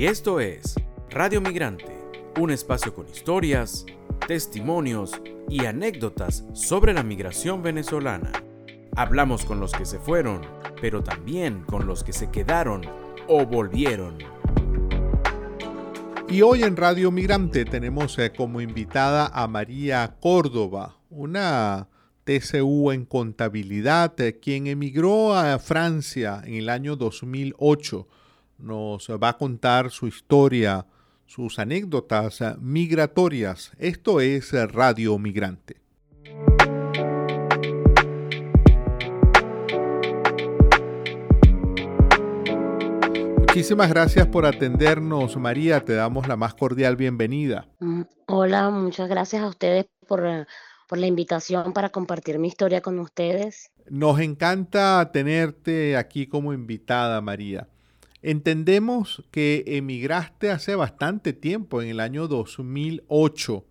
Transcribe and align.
Y 0.00 0.06
esto 0.06 0.40
es 0.40 0.76
Radio 1.10 1.42
Migrante, 1.42 1.94
un 2.40 2.50
espacio 2.50 2.94
con 2.94 3.06
historias, 3.06 3.84
testimonios 4.26 5.20
y 5.50 5.66
anécdotas 5.66 6.42
sobre 6.54 6.94
la 6.94 7.02
migración 7.02 7.62
venezolana. 7.62 8.32
Hablamos 8.96 9.44
con 9.44 9.60
los 9.60 9.72
que 9.72 9.84
se 9.84 9.98
fueron, 9.98 10.40
pero 10.80 11.04
también 11.04 11.64
con 11.64 11.86
los 11.86 12.02
que 12.02 12.14
se 12.14 12.30
quedaron 12.30 12.80
o 13.28 13.44
volvieron. 13.44 14.16
Y 16.30 16.40
hoy 16.40 16.62
en 16.62 16.78
Radio 16.78 17.10
Migrante 17.10 17.66
tenemos 17.66 18.18
eh, 18.18 18.32
como 18.34 18.62
invitada 18.62 19.26
a 19.26 19.46
María 19.48 20.16
Córdoba, 20.18 20.96
una 21.10 21.88
TCU 22.24 22.90
en 22.90 23.04
contabilidad, 23.04 24.18
eh, 24.18 24.40
quien 24.40 24.66
emigró 24.66 25.34
a 25.34 25.58
Francia 25.58 26.40
en 26.46 26.54
el 26.54 26.70
año 26.70 26.96
2008. 26.96 28.08
Nos 28.60 29.08
va 29.08 29.30
a 29.30 29.38
contar 29.38 29.90
su 29.90 30.06
historia, 30.06 30.86
sus 31.26 31.58
anécdotas 31.58 32.42
migratorias. 32.60 33.72
Esto 33.78 34.20
es 34.20 34.52
Radio 34.52 35.18
Migrante. 35.18 35.80
Muchísimas 43.38 43.88
gracias 43.88 44.26
por 44.26 44.46
atendernos, 44.46 45.36
María. 45.36 45.84
Te 45.84 45.94
damos 45.94 46.28
la 46.28 46.36
más 46.36 46.54
cordial 46.54 46.96
bienvenida. 46.96 47.66
Mm, 47.80 48.02
hola, 48.26 48.70
muchas 48.70 49.08
gracias 49.08 49.42
a 49.42 49.48
ustedes 49.48 49.86
por, 50.06 50.24
eh, 50.24 50.46
por 50.86 50.98
la 50.98 51.06
invitación 51.06 51.72
para 51.72 51.88
compartir 51.88 52.38
mi 52.38 52.48
historia 52.48 52.80
con 52.80 52.98
ustedes. 52.98 53.70
Nos 53.88 54.20
encanta 54.20 55.10
tenerte 55.12 55.96
aquí 55.96 56.26
como 56.26 56.52
invitada, 56.52 57.20
María. 57.20 57.66
Entendemos 58.22 59.24
que 59.30 59.64
emigraste 59.66 60.50
hace 60.50 60.74
bastante 60.74 61.32
tiempo, 61.32 61.80
en 61.80 61.88
el 61.88 62.00
año 62.00 62.28
2008. 62.28 63.64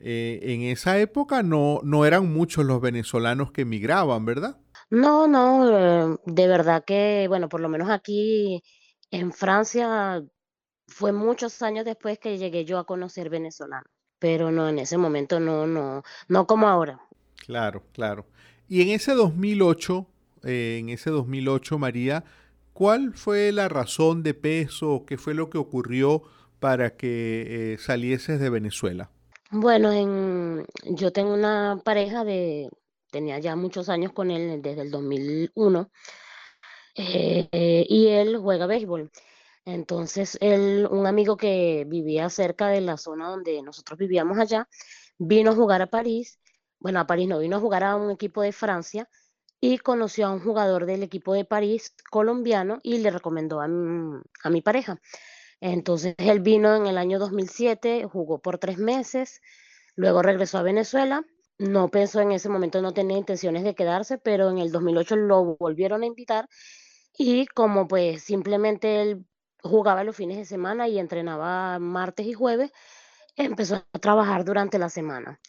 Eh, 0.00 0.40
en 0.42 0.62
esa 0.62 0.98
época 0.98 1.42
no, 1.42 1.80
no 1.82 2.06
eran 2.06 2.32
muchos 2.32 2.64
los 2.64 2.80
venezolanos 2.80 3.50
que 3.50 3.62
emigraban, 3.62 4.24
¿verdad? 4.24 4.56
No, 4.90 5.26
no, 5.26 5.68
eh, 6.14 6.16
de 6.24 6.48
verdad 6.48 6.84
que, 6.84 7.26
bueno, 7.28 7.48
por 7.48 7.60
lo 7.60 7.68
menos 7.68 7.90
aquí 7.90 8.62
en 9.10 9.32
Francia 9.32 10.22
fue 10.86 11.12
muchos 11.12 11.60
años 11.62 11.84
después 11.84 12.18
que 12.18 12.38
llegué 12.38 12.64
yo 12.64 12.78
a 12.78 12.86
conocer 12.86 13.28
venezolanos, 13.28 13.90
pero 14.18 14.50
no, 14.50 14.68
en 14.68 14.78
ese 14.78 14.96
momento 14.96 15.40
no, 15.40 15.66
no, 15.66 16.02
no 16.28 16.46
como 16.46 16.68
ahora. 16.68 17.00
Claro, 17.36 17.82
claro. 17.92 18.26
Y 18.68 18.82
en 18.82 18.88
ese 18.88 19.12
2008, 19.12 20.06
eh, 20.44 20.78
en 20.80 20.88
ese 20.88 21.10
2008, 21.10 21.78
María, 21.78 22.24
¿cuál 22.78 23.12
fue 23.12 23.50
la 23.50 23.68
razón 23.68 24.22
de 24.22 24.34
peso? 24.34 25.02
¿Qué 25.04 25.18
fue 25.18 25.34
lo 25.34 25.50
que 25.50 25.58
ocurrió 25.58 26.22
para 26.60 26.96
que 26.96 27.72
eh, 27.72 27.78
salieses 27.78 28.38
de 28.38 28.50
Venezuela? 28.50 29.10
Bueno, 29.50 29.90
en, 29.90 30.64
yo 30.84 31.10
tengo 31.10 31.34
una 31.34 31.80
pareja 31.84 32.22
de, 32.22 32.70
tenía 33.10 33.40
ya 33.40 33.56
muchos 33.56 33.88
años 33.88 34.12
con 34.12 34.30
él 34.30 34.62
desde 34.62 34.82
el 34.82 34.92
2001 34.92 35.90
eh, 36.94 37.84
y 37.88 38.06
él 38.06 38.36
juega 38.36 38.68
béisbol. 38.68 39.10
Entonces, 39.64 40.38
él, 40.40 40.86
un 40.88 41.08
amigo 41.08 41.36
que 41.36 41.84
vivía 41.84 42.30
cerca 42.30 42.68
de 42.68 42.80
la 42.80 42.96
zona 42.96 43.28
donde 43.28 43.60
nosotros 43.60 43.98
vivíamos 43.98 44.38
allá, 44.38 44.68
vino 45.18 45.50
a 45.50 45.56
jugar 45.56 45.82
a 45.82 45.88
París. 45.88 46.38
Bueno, 46.78 47.00
a 47.00 47.08
París 47.08 47.26
no, 47.26 47.40
vino 47.40 47.56
a 47.56 47.60
jugar 47.60 47.82
a 47.82 47.96
un 47.96 48.12
equipo 48.12 48.40
de 48.40 48.52
Francia 48.52 49.08
y 49.60 49.78
conoció 49.78 50.26
a 50.26 50.32
un 50.32 50.40
jugador 50.40 50.86
del 50.86 51.02
equipo 51.02 51.34
de 51.34 51.44
París 51.44 51.94
colombiano 52.10 52.78
y 52.82 52.98
le 52.98 53.10
recomendó 53.10 53.60
a, 53.60 53.64
a 53.66 54.50
mi 54.50 54.62
pareja. 54.62 55.00
Entonces, 55.60 56.14
él 56.18 56.40
vino 56.40 56.74
en 56.76 56.86
el 56.86 56.98
año 56.98 57.18
2007, 57.18 58.06
jugó 58.10 58.40
por 58.40 58.58
tres 58.58 58.78
meses, 58.78 59.40
luego 59.96 60.22
regresó 60.22 60.58
a 60.58 60.62
Venezuela. 60.62 61.24
No 61.58 61.88
pensó 61.90 62.20
en 62.20 62.32
ese 62.32 62.48
momento, 62.48 62.82
no 62.82 62.94
tenía 62.94 63.18
intenciones 63.18 63.64
de 63.64 63.74
quedarse, 63.74 64.18
pero 64.18 64.50
en 64.50 64.58
el 64.58 64.72
2008 64.72 65.16
lo 65.16 65.56
volvieron 65.58 66.02
a 66.02 66.06
invitar 66.06 66.48
y 67.16 67.46
como 67.46 67.88
pues 67.88 68.22
simplemente 68.22 69.02
él 69.02 69.26
jugaba 69.62 70.04
los 70.04 70.16
fines 70.16 70.36
de 70.38 70.44
semana 70.44 70.88
y 70.88 70.98
entrenaba 70.98 71.78
martes 71.78 72.26
y 72.26 72.32
jueves, 72.32 72.70
empezó 73.36 73.76
a 73.76 73.98
trabajar 74.00 74.44
durante 74.44 74.78
la 74.78 74.88
semana. 74.90 75.40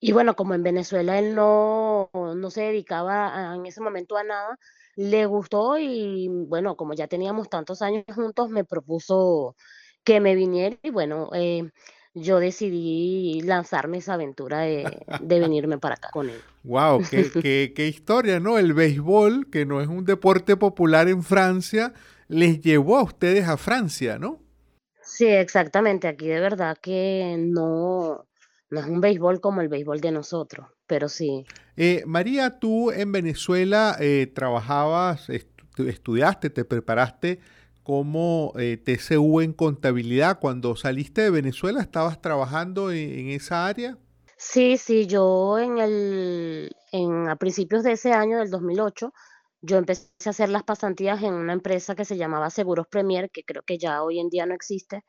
Y 0.00 0.12
bueno, 0.12 0.36
como 0.36 0.54
en 0.54 0.62
Venezuela 0.62 1.18
él 1.18 1.34
no, 1.34 2.10
no 2.12 2.50
se 2.50 2.62
dedicaba 2.62 3.54
en 3.56 3.66
ese 3.66 3.80
momento 3.80 4.16
a 4.16 4.24
nada, 4.24 4.58
le 4.94 5.26
gustó 5.26 5.78
y 5.78 6.28
bueno, 6.28 6.76
como 6.76 6.94
ya 6.94 7.08
teníamos 7.08 7.48
tantos 7.48 7.82
años 7.82 8.04
juntos, 8.14 8.50
me 8.50 8.64
propuso 8.64 9.56
que 10.04 10.20
me 10.20 10.34
viniera 10.34 10.76
y 10.82 10.90
bueno, 10.90 11.30
eh, 11.34 11.70
yo 12.14 12.38
decidí 12.38 13.40
lanzarme 13.42 13.98
esa 13.98 14.14
aventura 14.14 14.60
de, 14.60 15.04
venirme 15.22 15.78
para 15.78 15.96
acá 15.96 16.10
con 16.12 16.30
él. 16.30 16.40
¡Wow! 16.64 17.02
Qué, 17.10 17.72
qué, 17.74 17.88
historia, 17.88 18.40
¿no? 18.40 18.58
El 18.58 18.74
béisbol, 18.74 19.48
que 19.50 19.66
no 19.66 19.80
es 19.80 19.88
un 19.88 20.04
deporte 20.04 20.56
popular 20.56 21.08
en 21.08 21.22
Francia, 21.22 21.92
les 22.28 22.60
llevó 22.60 22.98
a 22.98 23.02
ustedes 23.02 23.48
a 23.48 23.56
Francia, 23.56 24.18
¿no? 24.18 24.40
Sí, 25.02 25.26
exactamente. 25.26 26.06
Aquí 26.06 26.28
de 26.28 26.40
verdad 26.40 26.76
que 26.80 27.36
no, 27.38 28.27
no 28.70 28.80
es 28.80 28.86
un 28.86 29.00
béisbol 29.00 29.40
como 29.40 29.60
el 29.60 29.68
béisbol 29.68 30.00
de 30.00 30.12
nosotros, 30.12 30.66
pero 30.86 31.08
sí. 31.08 31.46
Eh, 31.76 32.02
María, 32.06 32.58
tú 32.58 32.90
en 32.90 33.12
Venezuela 33.12 33.96
eh, 34.00 34.30
trabajabas, 34.34 35.28
estudiaste, 35.76 36.50
te 36.50 36.64
preparaste 36.64 37.40
como 37.82 38.52
eh, 38.58 38.76
TCU 38.76 39.40
en 39.40 39.54
contabilidad. 39.54 40.40
Cuando 40.40 40.76
saliste 40.76 41.22
de 41.22 41.30
Venezuela, 41.30 41.80
¿estabas 41.80 42.20
trabajando 42.20 42.90
en, 42.90 43.30
esa 43.30 43.66
área? 43.66 43.96
Sí, 44.36 44.76
sí, 44.76 45.06
yo 45.06 45.58
en 45.58 45.78
el, 45.78 46.70
en, 46.92 47.28
a 47.28 47.36
principios 47.36 47.84
de 47.84 47.92
ese 47.92 48.12
año, 48.12 48.38
del 48.38 48.50
2008, 48.50 49.12
yo 49.62 49.78
empecé 49.78 50.10
a 50.26 50.30
hacer 50.30 50.50
las 50.50 50.64
pasantías 50.64 51.22
en 51.22 51.32
una 51.32 51.54
empresa 51.54 51.94
que 51.94 52.04
se 52.04 52.18
llamaba 52.18 52.50
Seguros 52.50 52.86
Premier, 52.86 53.30
que 53.30 53.42
creo 53.42 53.62
que 53.62 53.78
ya 53.78 54.02
hoy 54.02 54.20
en 54.20 54.28
día 54.28 54.44
no 54.44 54.54
existe. 54.54 55.04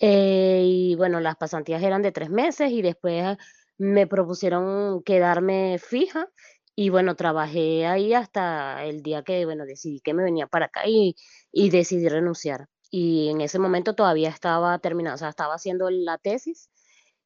Eh, 0.00 0.62
y 0.64 0.94
bueno, 0.96 1.20
las 1.20 1.36
pasantías 1.36 1.82
eran 1.82 2.02
de 2.02 2.12
tres 2.12 2.30
meses 2.30 2.70
y 2.70 2.82
después 2.82 3.36
me 3.78 4.06
propusieron 4.06 5.02
quedarme 5.02 5.78
fija 5.78 6.28
y 6.74 6.90
bueno, 6.90 7.16
trabajé 7.16 7.86
ahí 7.86 8.14
hasta 8.14 8.84
el 8.84 9.02
día 9.02 9.22
que, 9.24 9.44
bueno, 9.44 9.64
decidí 9.66 10.00
que 10.00 10.14
me 10.14 10.22
venía 10.22 10.46
para 10.46 10.66
acá 10.66 10.82
y, 10.86 11.16
y 11.52 11.70
decidí 11.70 12.08
renunciar. 12.08 12.68
Y 12.90 13.28
en 13.30 13.40
ese 13.40 13.58
momento 13.58 13.94
todavía 13.94 14.28
estaba 14.30 14.78
terminando, 14.78 15.16
o 15.16 15.18
sea, 15.18 15.28
estaba 15.28 15.54
haciendo 15.54 15.90
la 15.90 16.18
tesis 16.18 16.70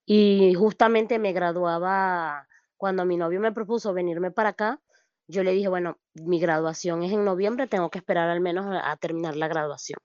y 0.07 0.55
justamente 0.55 1.19
me 1.19 1.33
graduaba 1.33 2.49
cuando 2.77 3.05
mi 3.05 3.17
novio 3.17 3.41
me 3.41 3.53
propuso 3.53 3.95
venirme 3.95 4.31
para 4.31 4.51
acá. 4.51 4.81
Yo 5.29 5.45
le 5.45 5.53
dije, 5.53 5.69
bueno, 5.69 5.99
mi 6.15 6.41
graduación 6.41 7.03
es 7.05 7.13
en 7.13 7.25
noviembre, 7.25 7.69
tengo 7.69 7.91
que 7.91 7.99
esperar 7.99 8.29
al 8.29 8.41
menos 8.41 8.67
a, 8.69 8.97
terminar 8.97 9.37
la 9.37 9.49
graduación. 9.49 9.99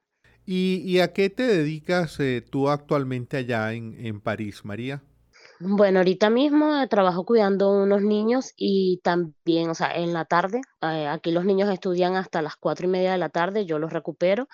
¿Y, 0.50 1.00
a 1.00 1.12
qué 1.12 1.30
te 1.30 1.44
dedicas 1.46 2.22
eh, 2.22 2.42
tú 2.42 2.70
actualmente 2.70 3.36
allá 3.36 3.74
en, 3.74 3.98
en 4.06 4.22
París, 4.22 4.64
María? 4.64 5.04
Bueno, 5.60 6.00
ahorita 6.00 6.30
mismo 6.30 6.80
eh, 6.80 6.88
trabajo 6.88 7.26
cuidando 7.26 7.72
unos 7.72 8.02
niños 8.02 8.54
y 8.56 9.02
también, 9.04 9.70
o 9.70 9.76
sea, 9.76 9.92
en 9.96 10.14
la 10.14 10.24
tarde, 10.24 10.62
eh, 10.82 11.08
aquí 11.08 11.32
los 11.32 11.46
niños 11.46 11.70
estudian 11.70 12.16
hasta 12.16 12.42
las 12.42 12.56
cuatro 12.56 12.88
y 12.88 12.90
media 12.90 13.12
de 13.12 13.18
la 13.18 13.30
tarde, 13.30 13.66
yo 13.66 13.78
los 13.78 13.92
recupero. 13.92 14.48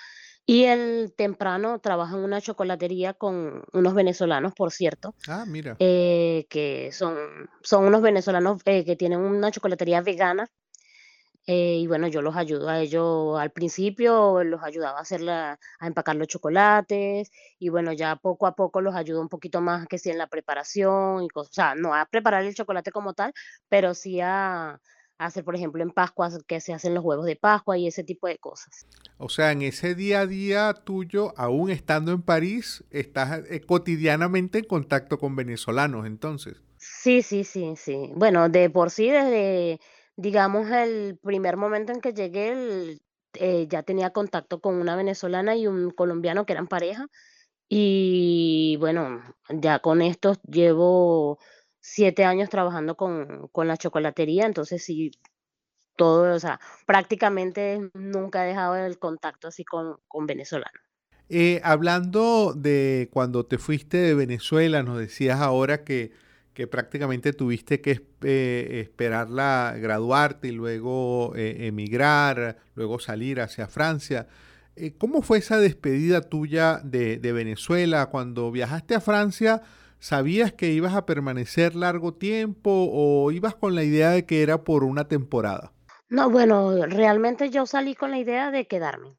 Y 0.46 0.64
el 0.64 1.14
temprano 1.16 1.80
trabajo 1.80 2.18
en 2.18 2.24
una 2.24 2.42
chocolatería 2.42 3.14
con 3.14 3.64
unos 3.72 3.94
venezolanos, 3.94 4.54
por 4.54 4.72
cierto. 4.72 5.14
Ah, 5.28 5.46
mira. 5.48 5.76
Eh, 5.80 6.48
que 6.50 6.90
son, 6.92 7.16
son 7.62 7.86
unos 7.86 8.02
venezolanos 8.02 8.62
que 8.64 8.96
tienen 8.98 9.20
una 9.20 9.52
chocolatería 9.52 10.02
vegana 10.02 10.50
eh, 11.46 11.78
y 11.80 11.88
bueno, 11.88 12.08
yo 12.08 12.22
los 12.22 12.36
ayudo 12.36 12.70
a 12.70 12.80
ellos 12.80 13.40
al 13.40 13.52
principio, 13.52 14.44
los 14.44 14.64
ayudaba 14.64 15.00
a 15.00 15.02
hacer 15.02 15.28
a 15.30 15.60
empacar 15.82 16.16
los 16.16 16.28
chocolates 16.28 17.32
y 17.60 17.70
bueno, 17.70 17.92
ya 17.92 18.16
poco 18.16 18.48
a 18.48 18.56
poco 18.56 18.80
los 18.82 18.96
ayudo 18.96 19.22
un 19.22 19.30
poquito 19.30 19.60
más 19.60 19.88
que 19.88 19.98
si 19.98 20.10
en 20.10 20.18
la 20.18 20.28
preparación 20.28 21.24
y 21.24 21.28
cosas, 21.28 21.52
o 21.52 21.54
sea, 21.54 21.76
no 21.76 21.94
a 21.94 22.06
preparar 22.06 22.46
el 22.46 22.56
chocolate 22.56 22.92
como 22.92 23.14
tal, 23.14 23.34
pero 23.68 23.94
sí 23.94 24.22
a, 24.22 24.80
hacer, 25.18 25.44
por 25.44 25.56
ejemplo, 25.56 25.84
en 25.84 25.92
Pascua, 25.92 26.30
que 26.48 26.60
se 26.60 26.74
hacen 26.74 26.94
los 26.94 27.04
huevos 27.04 27.26
de 27.26 27.36
Pascua 27.36 27.78
y 27.78 27.88
ese 27.88 28.04
tipo 28.04 28.28
de 28.28 28.38
cosas. 28.38 28.86
O 29.18 29.30
sea, 29.30 29.52
en 29.52 29.62
ese 29.62 29.96
día 29.96 30.22
a 30.22 30.28
día 30.28 30.74
tuyo, 30.74 31.34
aún 31.38 31.70
estando 31.70 32.12
en 32.12 32.22
París, 32.22 32.84
estás 32.90 33.42
eh, 33.50 33.62
cotidianamente 33.62 34.60
en 34.60 34.66
contacto 34.66 35.18
con 35.20 35.36
venezolanos, 35.36 36.06
entonces. 36.06 36.62
Sí, 36.78 37.22
sí, 37.22 37.44
sí, 37.44 37.76
sí. 37.78 38.12
Bueno, 38.16 38.50
de 38.50 38.70
por 38.70 38.90
sí, 38.90 39.10
desde 39.10 39.80
digamos, 40.16 40.70
el 40.70 41.18
primer 41.22 41.58
momento 41.58 41.92
en 41.92 42.02
que 42.02 42.14
llegué, 42.14 43.00
eh, 43.36 43.68
ya 43.68 43.84
tenía 43.84 44.12
contacto 44.12 44.60
con 44.62 44.76
una 44.76 44.96
venezolana 44.96 45.56
y 45.56 45.68
un 45.68 45.92
colombiano 45.92 46.46
que 46.46 46.54
eran 46.54 46.68
pareja. 46.68 47.08
Y 47.70 48.78
bueno, 48.80 49.22
ya 49.50 49.80
con 49.80 50.02
esto 50.02 50.36
llevo 50.48 51.40
siete 51.80 52.24
años 52.26 52.50
trabajando 52.50 52.96
con, 52.96 53.48
con 53.52 53.68
la 53.68 53.78
chocolatería, 53.78 54.46
entonces 54.46 54.84
sí, 54.84 55.12
todo, 55.96 56.34
o 56.36 56.40
sea, 56.40 56.60
prácticamente 56.86 57.90
nunca 57.94 58.46
he 58.46 58.50
dejado 58.50 58.76
el 58.76 59.00
contacto 59.00 59.48
así 59.48 59.64
con, 59.64 59.98
con 60.08 60.26
venezolanos. 60.28 60.82
Eh, 61.30 61.62
hablando 61.64 62.54
de 62.56 63.10
cuando 63.12 63.46
te 63.46 63.58
fuiste 63.58 63.98
de 63.98 64.14
Venezuela, 64.14 64.84
nos 64.84 65.00
decías 65.00 65.40
ahora 65.40 65.84
que, 65.84 66.12
que 66.54 66.68
prácticamente 66.68 67.34
tuviste 67.34 67.82
que 67.82 68.06
eh, 68.22 68.82
esperarla, 68.82 69.76
graduarte 69.78 70.50
y 70.50 70.52
luego 70.52 71.34
eh, 71.36 71.68
emigrar, 71.68 72.58
luego 72.76 73.00
salir 73.00 73.42
hacia 73.42 73.68
Francia. 73.68 74.28
¿Cómo 74.98 75.22
fue 75.22 75.38
esa 75.38 75.60
despedida 75.60 76.22
tuya 76.22 76.82
de, 76.84 77.20
Venezuela? 77.20 78.08
Cuando 78.08 78.52
viajaste 78.52 78.96
a 78.96 79.02
Francia, 79.02 79.62
¿sabías 80.00 80.52
que 80.52 80.72
ibas 80.72 80.96
a 80.96 81.06
permanecer 81.06 81.76
largo 81.76 82.16
tiempo 82.16 82.90
o 82.92 83.32
ibas 83.32 83.54
con 83.54 83.76
la 83.76 83.84
idea 83.84 84.10
de 84.10 84.26
que 84.26 84.42
era 84.42 84.64
por 84.64 84.84
una 84.84 85.08
temporada? 85.08 85.74
No, 86.10 86.30
bueno, 86.30 86.86
realmente 86.88 87.52
yo 87.52 87.68
salí 87.68 87.94
con 87.94 88.10
la 88.10 88.18
idea 88.18 88.50
de 88.50 88.66
quedarme. 88.66 89.16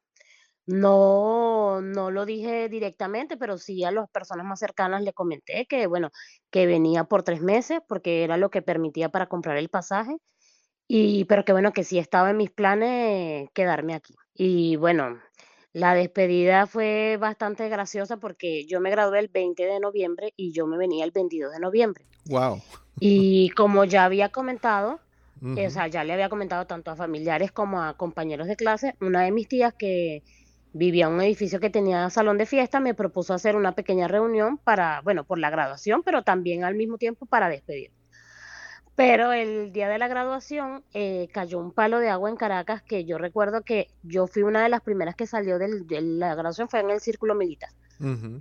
No, 0.66 1.82
no 1.82 2.10
lo 2.10 2.24
dije 2.24 2.68
directamente, 2.68 3.36
pero 3.36 3.58
sí 3.58 3.84
a 3.84 3.90
las 3.90 4.08
personas 4.08 4.46
más 4.46 4.60
cercanas 4.60 5.02
le 5.02 5.12
comenté 5.12 5.66
que, 5.66 5.86
bueno, 5.86 6.10
que 6.50 6.66
venía 6.66 7.04
por 7.04 7.22
tres 7.22 7.42
meses 7.42 7.80
porque 7.86 8.24
era 8.24 8.36
lo 8.36 8.50
que 8.50 8.62
permitía 8.62 9.10
para 9.10 9.26
comprar 9.26 9.58
el 9.58 9.68
pasaje 9.68 10.16
y 10.86 11.24
pero 11.24 11.44
que 11.44 11.52
bueno, 11.52 11.72
que 11.72 11.84
sí 11.84 11.98
estaba 11.98 12.30
en 12.30 12.36
mis 12.36 12.50
planes 12.50 13.48
quedarme 13.52 13.94
aquí. 13.94 14.14
Y 14.34 14.76
bueno, 14.76 15.18
la 15.72 15.94
despedida 15.94 16.66
fue 16.66 17.16
bastante 17.18 17.68
graciosa 17.68 18.18
porque 18.18 18.66
yo 18.66 18.80
me 18.80 18.90
gradué 18.90 19.18
el 19.18 19.28
20 19.28 19.64
de 19.64 19.80
noviembre 19.80 20.32
y 20.36 20.52
yo 20.52 20.66
me 20.66 20.76
venía 20.76 21.04
el 21.04 21.10
22 21.10 21.52
de 21.52 21.60
noviembre. 21.60 22.04
Wow. 22.26 22.60
Y 23.00 23.50
como 23.50 23.84
ya 23.84 24.04
había 24.04 24.28
comentado, 24.30 25.00
o 25.42 25.70
sea, 25.70 25.88
ya 25.88 26.04
le 26.04 26.12
había 26.12 26.28
comentado 26.28 26.66
tanto 26.66 26.90
a 26.90 26.96
familiares 26.96 27.52
como 27.52 27.82
a 27.82 27.96
compañeros 27.96 28.46
de 28.46 28.56
clase, 28.56 28.94
una 29.00 29.22
de 29.22 29.32
mis 29.32 29.48
tías 29.48 29.74
que 29.74 30.22
vivía 30.74 31.06
en 31.06 31.12
un 31.12 31.22
edificio 31.22 31.60
que 31.60 31.70
tenía 31.70 32.10
salón 32.10 32.36
de 32.36 32.46
fiesta, 32.46 32.80
me 32.80 32.94
propuso 32.94 33.32
hacer 33.32 33.56
una 33.56 33.72
pequeña 33.72 34.08
reunión 34.08 34.58
para, 34.58 35.00
bueno, 35.02 35.24
por 35.24 35.38
la 35.38 35.48
graduación, 35.48 36.02
pero 36.02 36.22
también 36.22 36.64
al 36.64 36.74
mismo 36.74 36.98
tiempo 36.98 37.24
para 37.24 37.48
despedir. 37.48 37.92
Pero 38.96 39.32
el 39.32 39.72
día 39.72 39.88
de 39.88 39.98
la 39.98 40.06
graduación 40.06 40.84
eh, 40.92 41.28
cayó 41.32 41.58
un 41.58 41.72
palo 41.72 41.98
de 41.98 42.10
agua 42.10 42.28
en 42.28 42.36
Caracas 42.36 42.82
que 42.82 43.04
yo 43.04 43.18
recuerdo 43.18 43.62
que 43.62 43.88
yo 44.02 44.26
fui 44.26 44.42
una 44.42 44.62
de 44.62 44.68
las 44.68 44.82
primeras 44.82 45.16
que 45.16 45.26
salió 45.26 45.58
de 45.58 45.68
la 46.00 46.34
graduación, 46.34 46.68
fue 46.68 46.80
en 46.80 46.90
el 46.90 47.00
círculo 47.00 47.34
militar. 47.34 47.70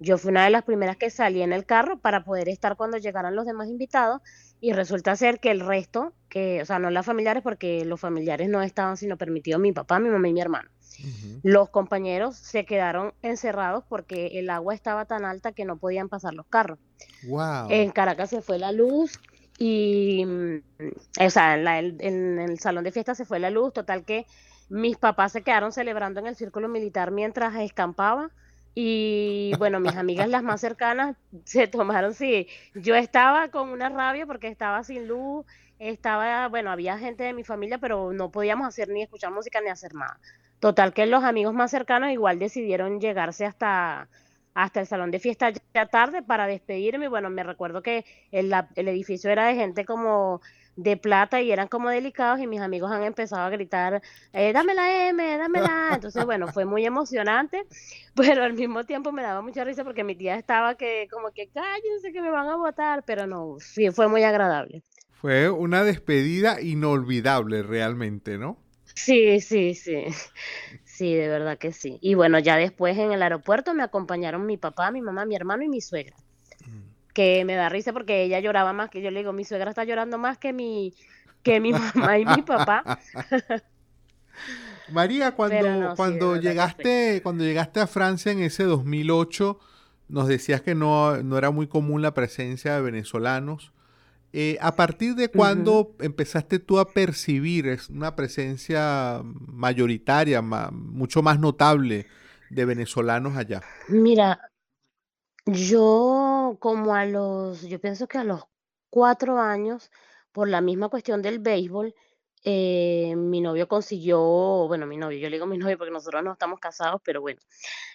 Yo 0.02 0.18
fui 0.18 0.32
una 0.32 0.44
de 0.44 0.50
las 0.50 0.64
primeras 0.64 0.98
que 0.98 1.10
salí 1.10 1.42
en 1.42 1.54
el 1.54 1.66
carro 1.66 2.00
para 2.00 2.24
poder 2.24 2.50
estar 2.50 2.76
cuando 2.76 2.98
llegaran 2.98 3.36
los 3.36 3.46
demás 3.46 3.70
invitados 3.70 4.22
y 4.60 4.74
resulta 4.74 5.16
ser 5.16 5.40
que 5.40 5.52
el 5.52 5.60
resto, 5.60 6.14
que, 6.28 6.62
o 6.62 6.66
sea, 6.66 6.80
no 6.80 6.90
las 6.90 7.06
familiares 7.06 7.44
porque 7.44 7.86
los 7.86 8.00
familiares 8.00 8.50
no 8.50 8.62
estaban 8.62 8.98
sino 8.98 9.18
permitidos 9.18 9.62
mi 9.62 9.72
papá, 9.72 10.00
mi 10.00 10.10
mamá 10.10 10.28
y 10.28 10.34
mi 10.34 10.42
hermano. 10.42 10.70
Los 11.44 11.70
compañeros 11.70 12.38
se 12.38 12.66
quedaron 12.66 13.14
encerrados 13.22 13.84
porque 13.88 14.40
el 14.40 14.50
agua 14.50 14.74
estaba 14.74 15.06
tan 15.06 15.26
alta 15.26 15.52
que 15.52 15.66
no 15.66 15.78
podían 15.78 16.10
pasar 16.10 16.34
los 16.34 16.46
carros. 16.48 16.80
En 17.70 17.92
Caracas 17.92 18.30
se 18.30 18.42
fue 18.42 18.58
la 18.58 18.72
luz 18.72 19.20
y, 19.58 20.26
o 21.20 21.30
sea, 21.30 21.56
en, 21.56 22.40
el 22.40 22.60
salón 22.60 22.84
de 22.84 22.92
fiesta 22.92 23.16
se 23.16 23.26
fue 23.26 23.40
la 23.40 23.50
luz, 23.50 23.74
total 23.74 24.04
que 24.04 24.26
mis 24.70 24.98
papás 24.98 25.32
se 25.34 25.44
quedaron 25.44 25.72
celebrando 25.72 26.20
en 26.20 26.28
el 26.28 26.36
círculo 26.36 26.68
militar 26.68 27.12
mientras 27.12 27.56
escampaba. 27.56 28.32
Y 28.76 29.52
bueno, 29.60 29.80
mis 29.80 29.96
amigas 29.96 30.28
las 30.28 30.42
más 30.42 30.60
cercanas 30.60 31.16
se 31.44 31.68
tomaron, 31.68 32.16
sí, 32.16 32.48
yo 32.74 32.96
estaba 32.96 33.50
con 33.50 33.70
una 33.70 33.90
rabia 33.90 34.26
porque 34.26 34.48
estaba 34.48 34.84
sin 34.84 35.08
luz, 35.08 35.46
estaba, 35.78 36.48
bueno, 36.48 36.72
había 36.72 36.98
gente 36.98 37.24
de 37.24 37.34
mi 37.34 37.44
familia, 37.44 37.78
pero 37.78 38.14
no 38.14 38.32
podíamos 38.32 38.68
hacer 38.68 38.90
ni 38.90 39.04
escuchar 39.04 39.32
música 39.32 39.62
ni 39.62 39.70
hacer 39.70 39.94
nada. 39.94 40.20
Total 40.64 40.94
que 40.94 41.06
los 41.06 41.26
amigos 41.26 41.54
más 41.54 41.72
cercanos 41.72 42.10
igual 42.10 42.40
decidieron 42.40 43.02
llegarse 43.02 43.46
hasta, 43.46 44.08
hasta 44.54 44.80
el 44.80 44.88
salón 44.88 45.12
de 45.12 45.20
fiesta 45.20 45.52
ya 45.74 45.88
tarde 45.88 46.24
para 46.24 46.48
despedirme. 46.48 47.10
Bueno, 47.10 47.30
me 47.30 47.44
recuerdo 47.44 47.82
que 47.82 48.06
el, 48.32 48.54
edificio 48.78 49.30
era 49.30 49.48
de 49.48 49.56
gente 49.56 49.84
como 49.84 50.40
de 50.78 50.96
plata 50.96 51.42
y 51.42 51.52
eran 51.52 51.68
como 51.68 51.90
delicados 51.90 52.40
y 52.40 52.48
mis 52.48 52.62
amigos 52.62 52.94
han 52.94 53.04
empezado 53.04 53.42
a 53.42 53.50
gritar, 53.50 54.02
eh, 54.32 54.54
dame 54.54 54.74
la 54.74 55.10
M, 55.10 55.38
dame 55.38 55.60
la 55.60 55.90
Entonces, 55.96 56.24
bueno, 56.24 56.48
fue 56.48 56.64
muy 56.64 56.86
emocionante, 56.86 57.66
pero 58.16 58.46
al 58.46 58.54
mismo 58.54 58.86
tiempo 58.86 59.12
me 59.12 59.22
daba 59.22 59.42
mucha 59.42 59.66
risa 59.66 59.84
porque 59.84 60.06
mi 60.06 60.16
tía 60.16 60.38
estaba 60.38 60.76
que 60.76 61.10
como 61.12 61.32
que 61.32 61.50
cállense 61.50 62.14
que 62.14 62.22
me 62.22 62.32
van 62.32 62.48
a 62.48 62.56
votar, 62.56 63.04
pero 63.06 63.28
no, 63.28 63.58
sí, 63.60 63.92
fue 63.92 64.08
muy 64.08 64.24
agradable. 64.24 64.82
Fue 65.12 65.50
una 65.50 65.84
despedida 65.84 66.62
inolvidable 66.62 67.64
realmente, 67.64 68.38
¿no? 68.38 68.63
Sí, 68.96 69.42
sí, 69.42 69.74
sí. 69.76 70.06
Sí, 70.86 71.16
de 71.16 71.28
verdad 71.28 71.58
que 71.58 71.72
sí. 71.72 71.98
Y 72.02 72.14
bueno, 72.14 72.38
ya 72.40 72.56
después 72.56 72.98
en 72.98 73.12
el 73.12 73.24
aeropuerto 73.24 73.74
me 73.74 73.84
acompañaron 73.84 74.46
mi 74.46 74.58
papá, 74.58 74.92
mi 74.92 75.02
mamá, 75.02 75.26
mi 75.26 75.36
hermano 75.36 75.64
y 75.64 75.68
mi 75.68 75.82
suegra. 75.82 76.16
Mm. 76.66 77.14
Que 77.14 77.46
me 77.46 77.56
da 77.56 77.70
risa 77.70 77.94
porque 77.94 78.24
ella 78.24 78.40
lloraba 78.40 78.74
más 78.74 78.90
que 78.90 79.02
yo 79.02 79.10
le 79.10 79.22
digo, 79.22 79.34
mi 79.34 79.44
suegra 79.44 79.72
está 79.72 79.84
llorando 79.84 80.18
más 80.18 80.38
que 80.38 80.54
mi 80.54 80.94
que 81.42 81.60
mi 81.60 81.72
mamá 81.96 82.20
y 82.20 82.26
mi 82.26 82.42
papá. 82.44 83.00
María, 84.92 85.32
cuando, 85.32 85.96
cuando 85.96 86.36
llegaste, 86.36 87.22
cuando 87.24 87.44
llegaste 87.44 87.80
a 87.80 87.88
Francia 87.88 88.32
en 88.32 88.42
ese 88.42 88.64
2008, 88.64 89.60
nos 90.10 90.28
decías 90.28 90.62
que 90.62 90.76
no, 90.76 91.22
no 91.24 91.38
era 91.38 91.52
muy 91.52 91.68
común 91.68 92.02
la 92.02 92.14
presencia 92.14 92.76
de 92.76 92.82
venezolanos. 92.82 93.72
Eh, 94.36 94.58
¿A 94.62 94.76
partir 94.76 95.14
de 95.14 95.30
cuándo 95.30 95.96
empezaste 96.00 96.58
tú 96.58 96.80
a 96.80 96.92
percibir 96.92 97.78
una 97.92 98.16
presencia 98.16 99.22
mayoritaria, 99.24 100.42
mucho 100.42 101.22
más 101.22 101.40
notable 101.40 102.08
de 102.50 102.66
venezolanos 102.66 103.38
allá? 103.38 103.62
Mira, 103.90 104.52
yo 105.46 106.58
como 106.60 106.96
a 106.96 107.06
los, 107.06 107.62
yo 107.62 107.80
pienso 107.80 108.08
que 108.08 108.18
a 108.18 108.24
los 108.24 108.42
cuatro 108.90 109.38
años, 109.40 109.92
por 110.32 110.50
la 110.50 110.62
misma 110.62 110.90
cuestión 110.90 111.22
del 111.22 111.38
béisbol, 111.38 111.94
eh, 112.44 113.14
mi 113.16 113.40
novio 113.40 113.68
consiguió, 113.68 114.20
bueno, 114.68 114.88
mi 114.88 114.98
novio, 114.98 115.20
yo 115.20 115.30
le 115.30 115.36
digo 115.36 115.46
mi 115.46 115.58
novio 115.60 115.78
porque 115.78 115.94
nosotros 115.94 116.24
no 116.24 116.34
estamos 116.34 116.60
casados, 116.60 117.02
pero 117.06 117.22
bueno, 117.22 117.40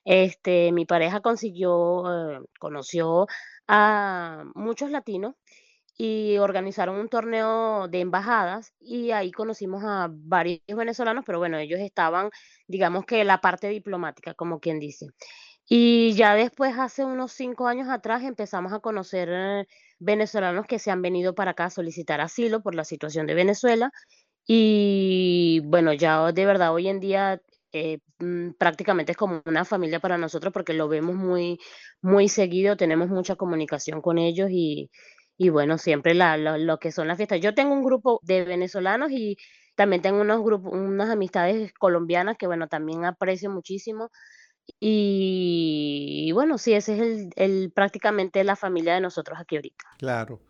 este, 0.05 0.71
mi 0.71 0.87
pareja 0.87 1.21
consiguió, 1.21 2.05
eh, 2.37 2.41
conoció 2.61 3.27
a 3.67 4.45
muchos 4.55 4.93
latinos 4.93 5.35
y 6.01 6.39
organizaron 6.39 6.97
un 6.97 7.09
torneo 7.09 7.89
de 7.89 8.01
embajadas 8.01 8.73
y 8.81 9.11
ahí 9.11 9.33
conocimos 9.33 9.83
a 9.85 10.09
varios 10.11 10.63
venezolanos, 10.69 11.25
pero 11.27 11.39
bueno, 11.41 11.59
ellos 11.59 11.81
estaban, 11.81 12.31
digamos 12.69 13.05
que 13.05 13.25
la 13.25 13.41
parte 13.41 13.69
diplomática, 13.69 14.35
como 14.35 14.61
quien 14.61 14.79
dice. 14.79 15.09
Y 15.69 16.15
ya 16.15 16.35
después, 16.35 16.79
hace 16.79 17.05
unos 17.05 17.33
cinco 17.33 17.67
años 17.67 17.89
atrás, 17.89 18.23
empezamos 18.23 18.73
a 18.73 18.81
conocer 18.81 19.29
eh, 19.31 19.67
venezolanos 19.99 20.67
que 20.67 20.79
se 20.79 20.91
han 20.91 21.03
venido 21.03 21.35
para 21.35 21.51
acá 21.53 21.67
a 21.67 21.71
solicitar 21.71 22.21
asilo 22.21 22.63
por 22.63 22.75
la 22.77 22.85
situación 22.85 23.27
de 23.27 23.35
Venezuela. 23.35 23.91
Y 24.47 25.61
bueno, 25.65 25.93
ya 25.93 26.33
de 26.33 26.47
verdad 26.47 26.73
hoy 26.73 26.89
en 26.89 27.01
día 27.01 27.43
eh, 27.73 27.99
mm, 28.21 28.53
prácticamente 28.59 29.13
es 29.13 29.19
como 29.19 29.43
una 29.47 29.65
familia 29.65 30.01
para 30.01 30.17
nosotros 30.19 30.53
porque 30.53 30.73
lo 30.75 30.89
vemos 30.89 31.17
muy, 31.17 31.59
muy 32.03 32.29
seguido, 32.29 32.77
tenemos 32.77 33.09
mucha 33.09 33.37
comunicación 33.37 34.01
con 34.01 34.19
ellos 34.19 34.49
y, 34.51 34.91
y 35.39 35.51
bueno, 35.51 35.79
siempre 35.79 36.15
la, 36.15 36.37
lo, 36.37 36.79
que 36.79 36.91
son 36.91 37.07
las 37.07 37.17
fiestas. 37.17 37.41
Yo 37.41 37.55
tengo 37.55 37.73
un 37.73 37.85
grupo 37.85 38.21
de 38.25 38.45
venezolanos 38.45 39.13
y 39.13 39.39
también 39.77 40.03
tengo 40.03 40.21
unos 40.21 40.43
grupos, 40.43 40.73
unas 40.73 41.09
amistades 41.09 41.73
colombianas 41.73 42.37
que 42.37 42.49
bueno, 42.49 42.67
también 42.67 43.05
aprecio 43.05 43.49
muchísimo. 43.49 44.11
Y, 44.81 46.31
bueno, 46.35 46.59
sí, 46.59 46.75
ese 46.75 46.95
es 46.95 47.01
el, 47.01 47.31
el, 47.37 47.73
prácticamente 47.73 48.45
la 48.45 48.57
familia 48.57 48.95
de 48.95 49.01
nosotros 49.01 49.39
aquí 49.41 49.57
ahorita. 49.57 49.85
Claro. 49.99 50.41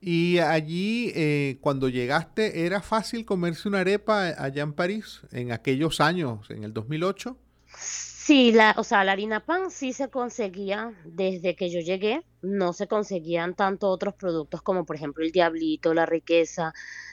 Y 0.00 0.38
allí, 0.38 1.10
eh, 1.16 1.56
cuando 1.62 1.88
llegaste, 1.88 2.66
¿era 2.66 2.82
fácil 2.82 3.24
comerse 3.24 3.66
una 3.66 3.80
arepa 3.80 4.28
allá 4.38 4.62
en 4.62 4.74
París 4.74 5.22
en 5.32 5.50
aquellos 5.50 6.00
años, 6.00 6.50
en 6.50 6.62
el 6.62 6.74
2008? 6.74 7.36
Sí, 7.66 8.13
la, 8.28 8.74
o 8.78 8.84
sea, 8.84 9.04
la 9.04 9.12
harina 9.12 9.40
pan 9.44 9.70
sí 9.70 9.92
se 9.92 10.08
conseguía 10.08 10.92
desde 11.04 11.54
que 11.56 11.70
yo 11.70 11.80
llegué, 11.80 12.22
no 12.42 12.72
se 12.72 12.86
conseguían 12.86 13.54
tanto 13.54 13.88
otros 13.88 14.14
productos 14.14 14.62
como 14.62 14.84
por 14.86 14.96
ejemplo 14.96 15.24
el 15.24 15.32
diablito, 15.32 15.92
la 15.94 16.06
riqueza, 16.06 16.72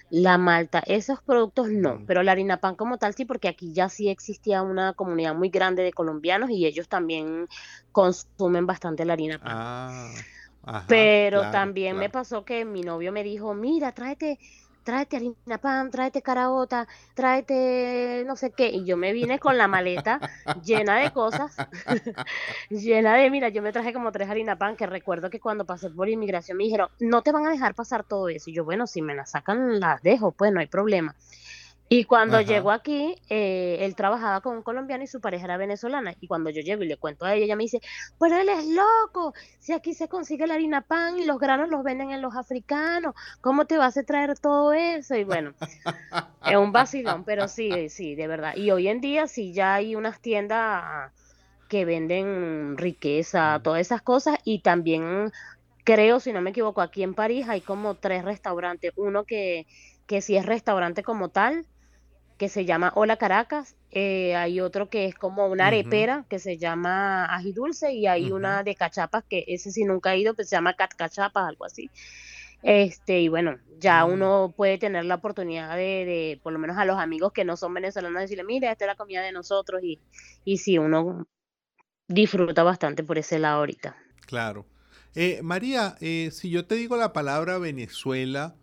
la 0.10 0.38
malta, 0.38 0.84
esos 0.86 1.20
productos 1.24 1.70
no, 1.70 2.02
pero 2.06 2.24
la 2.24 2.32
harina 2.34 2.58
pan 2.58 2.76
como 2.76 2.98
tal 2.98 3.14
sí, 3.14 3.26
porque 3.26 3.48
aquí 3.50 3.74
ya 3.74 3.90
sí 3.90 4.10
existía 4.10 4.62
una 4.62 4.94
comunidad 4.94 5.36
muy 5.36 5.50
grande 5.50 5.84
de 5.84 5.94
colombianos 5.94 6.50
y 6.50 6.66
ellos 6.66 6.88
también 6.88 7.48
consumen 7.92 8.66
bastante 8.66 9.06
la 9.06 9.14
harina 9.14 9.40
pan. 9.40 9.58
Ah, 9.58 10.12
pero 10.88 11.48
también 11.48 11.98
me 11.98 12.10
pasó 12.10 12.44
que 12.44 12.66
mi 12.66 12.82
novio 12.82 13.12
me 13.12 13.24
dijo, 13.24 13.54
mira, 13.54 13.94
tráete 13.94 14.40
tráete 14.84 15.18
harina 15.18 15.58
pan, 15.60 15.92
tráete 15.92 16.22
caraota, 16.22 16.88
tráete 17.14 18.24
no 18.26 18.36
sé 18.36 18.52
qué. 18.52 18.70
Y 18.70 18.86
yo 18.86 18.98
me 18.98 19.14
vine 19.14 19.40
con 19.40 19.58
la 19.58 19.68
maleta 19.68 20.20
llena 20.64 20.98
de 21.00 21.12
cosas, 21.12 21.56
llena 22.70 23.16
de, 23.16 23.30
mira, 23.30 23.50
yo 23.50 23.62
me 23.62 23.72
traje 23.72 23.94
como 23.94 24.12
tres 24.12 24.30
harina 24.30 24.58
pan, 24.58 24.76
que 24.76 24.86
recuerdo 24.88 25.30
que 25.30 25.40
cuando 25.40 25.66
pasé 25.66 25.90
por 25.90 26.10
inmigración 26.10 26.58
me 26.58 26.64
dijeron, 26.66 26.90
no 27.00 27.22
te 27.22 27.32
van 27.32 27.46
a 27.46 27.52
dejar 27.52 27.76
pasar 27.76 28.04
todo 28.04 28.30
eso. 28.30 28.50
Y 28.50 28.54
yo, 28.54 28.66
bueno, 28.66 28.88
si 28.88 29.02
me 29.02 29.16
la 29.16 29.26
sacan, 29.26 29.80
las 29.80 30.02
dejo, 30.02 30.32
pues 30.32 30.52
no 30.52 30.60
hay 30.60 30.68
problema. 30.68 31.16
Y 31.94 32.06
cuando 32.06 32.40
llegó 32.40 32.72
aquí, 32.72 33.18
eh, 33.28 33.80
él 33.82 33.98
trabajaba 33.98 34.40
con 34.40 34.56
un 34.56 34.64
colombiano 34.64 35.04
y 35.04 35.08
su 35.08 35.20
pareja 35.20 35.44
era 35.44 35.58
venezolana. 35.58 36.16
Y 36.22 36.28
cuando 36.28 36.50
yo 36.50 36.62
llego 36.62 36.84
y 36.84 36.88
le 36.88 36.96
cuento 36.96 37.26
a 37.26 37.36
ella, 37.36 37.44
ella 37.44 37.58
me 37.58 37.64
dice, 37.64 37.82
pero 38.18 38.38
él 38.38 38.48
es 38.48 38.66
loco, 38.66 39.34
si 39.60 39.74
aquí 39.74 39.94
se 39.94 40.08
consigue 40.08 40.48
la 40.48 40.54
harina 40.54 40.84
pan 40.84 41.20
y 41.20 41.26
los 41.26 41.38
granos 41.38 41.68
los 41.68 41.84
venden 41.84 42.12
en 42.12 42.22
los 42.22 42.34
africanos, 42.38 43.14
¿cómo 43.42 43.66
te 43.66 43.78
vas 43.78 43.98
a 43.98 44.04
traer 44.04 44.40
todo 44.40 44.72
eso? 44.72 45.18
Y 45.18 45.26
bueno, 45.26 45.54
es 46.46 46.56
un 46.56 46.72
vacilón, 46.72 47.26
pero 47.26 47.50
sí, 47.50 47.90
sí, 47.90 48.16
de 48.16 48.28
verdad. 48.28 48.56
Y 48.56 48.72
hoy 48.72 48.88
en 48.88 49.02
día 49.02 49.28
sí 49.28 49.52
ya 49.52 49.74
hay 49.74 49.98
unas 49.98 50.22
tiendas 50.22 51.12
que 51.68 51.84
venden 51.84 52.78
riqueza, 52.78 53.60
todas 53.62 53.82
esas 53.82 54.02
cosas, 54.02 54.38
y 54.46 54.60
también 54.60 55.34
creo, 55.84 56.22
si 56.22 56.32
no 56.32 56.40
me 56.40 56.52
equivoco, 56.52 56.80
aquí 56.80 57.04
en 57.04 57.16
París 57.16 57.50
hay 57.50 57.60
como 57.60 57.96
tres 57.96 58.24
restaurantes, 58.24 58.94
uno 58.96 59.26
que, 59.26 59.68
que 60.08 60.22
sí 60.22 60.38
es 60.38 60.46
restaurante 60.46 61.04
como 61.04 61.28
tal, 61.28 61.66
que 62.42 62.50
se 62.50 62.66
llama 62.66 62.92
Hola 62.96 63.18
Caracas, 63.18 63.76
eh, 63.92 64.36
hay 64.36 64.62
otro 64.62 64.90
que 64.90 65.06
es 65.06 65.14
como 65.14 65.46
una 65.46 65.68
arepera 65.68 66.26
que 66.28 66.40
se 66.40 66.58
llama 66.58 67.32
Ají 67.36 67.52
Dulce 67.52 67.94
y 67.94 68.08
hay 68.08 68.32
una 68.32 68.64
de 68.64 68.74
cachapas 68.74 69.24
que 69.30 69.46
ese 69.46 69.72
sí 69.72 69.84
nunca 69.84 70.16
he 70.16 70.18
ido, 70.18 70.34
pues 70.34 70.50
se 70.50 70.56
llama 70.56 70.74
Cat 70.74 70.96
Cachapas, 70.96 71.48
algo 71.48 71.66
así. 71.66 71.92
Este, 72.64 73.20
y 73.20 73.28
bueno, 73.28 73.60
ya 73.78 74.04
mm. 74.04 74.12
uno 74.12 74.54
puede 74.58 74.80
tener 74.80 75.06
la 75.06 75.14
oportunidad 75.14 75.76
de, 75.76 76.40
por 76.42 76.52
lo 76.52 76.58
menos 76.58 76.80
a 76.80 76.86
los 76.86 76.98
amigos 76.98 77.32
que 77.32 77.46
no 77.46 77.56
son 77.58 77.76
venezolanos, 77.76 78.24
decirle, 78.24 78.44
mira, 78.44 78.72
esta 78.72 78.86
es 78.86 78.90
la 78.90 78.96
comida 78.96 79.22
de 79.22 79.34
nosotros 79.34 79.84
y, 79.84 80.00
y 80.44 80.58
sí, 80.58 80.80
uno 80.80 81.28
disfruta 82.08 82.64
bastante 82.64 83.04
por 83.04 83.20
ese 83.20 83.38
lado 83.38 83.60
ahorita. 83.60 83.96
Claro. 84.26 84.66
Eh, 85.14 85.42
María, 85.44 85.96
eh, 86.02 86.32
si 86.32 86.50
yo 86.50 86.66
te 86.66 86.74
digo 86.74 86.98
la 86.98 87.14
palabra 87.14 87.60
Venezuela, 87.60 88.56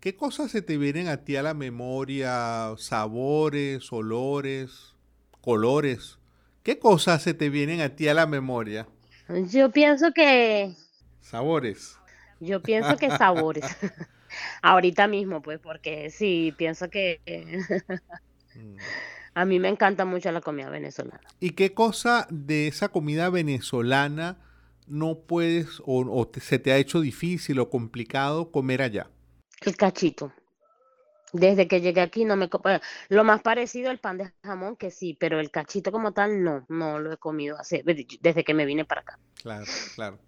¿Qué 0.00 0.14
cosas 0.14 0.52
se 0.52 0.62
te 0.62 0.78
vienen 0.78 1.08
a 1.08 1.24
ti 1.24 1.34
a 1.34 1.42
la 1.42 1.54
memoria? 1.54 2.72
Sabores, 2.76 3.92
olores, 3.92 4.94
colores. 5.40 6.20
¿Qué 6.62 6.78
cosas 6.78 7.20
se 7.22 7.34
te 7.34 7.50
vienen 7.50 7.80
a 7.80 7.96
ti 7.96 8.06
a 8.06 8.14
la 8.14 8.26
memoria? 8.26 8.86
Yo 9.50 9.72
pienso 9.72 10.12
que... 10.12 10.72
Sabores. 11.20 11.98
Yo 12.38 12.62
pienso 12.62 12.96
que 12.96 13.10
sabores. 13.10 13.64
Ahorita 14.62 15.08
mismo, 15.08 15.42
pues, 15.42 15.58
porque 15.58 16.10
sí, 16.10 16.54
pienso 16.56 16.88
que... 16.90 17.20
Mm. 18.54 18.76
a 19.34 19.44
mí 19.44 19.58
me 19.58 19.68
encanta 19.68 20.04
mucho 20.04 20.30
la 20.30 20.40
comida 20.40 20.70
venezolana. 20.70 21.20
¿Y 21.40 21.50
qué 21.50 21.74
cosa 21.74 22.28
de 22.30 22.68
esa 22.68 22.90
comida 22.90 23.30
venezolana 23.30 24.38
no 24.86 25.18
puedes 25.18 25.80
o, 25.80 26.06
o 26.08 26.30
se 26.40 26.60
te 26.60 26.70
ha 26.70 26.76
hecho 26.76 27.00
difícil 27.00 27.58
o 27.58 27.68
complicado 27.68 28.52
comer 28.52 28.80
allá? 28.82 29.10
El 29.60 29.76
cachito. 29.76 30.32
Desde 31.32 31.68
que 31.68 31.80
llegué 31.80 32.00
aquí 32.00 32.24
no 32.24 32.36
me 32.36 32.48
lo 33.08 33.24
más 33.24 33.42
parecido 33.42 33.90
el 33.90 33.98
pan 33.98 34.16
de 34.16 34.32
jamón 34.42 34.76
que 34.76 34.90
sí, 34.90 35.16
pero 35.18 35.40
el 35.40 35.50
cachito 35.50 35.92
como 35.92 36.12
tal 36.12 36.42
no, 36.42 36.64
no 36.68 36.98
lo 36.98 37.12
he 37.12 37.16
comido 37.18 37.58
hace, 37.58 37.82
desde 37.84 38.44
que 38.44 38.54
me 38.54 38.64
vine 38.64 38.86
para 38.86 39.02
acá. 39.02 39.18
Claro, 39.42 39.66
claro. 39.94 40.18